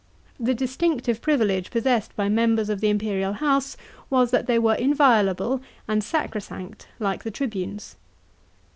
[0.39, 3.77] The distinctive privilege possessed by members of the imperial house
[4.09, 7.97] was that they were inviolable and sacrosanct like the tribunes.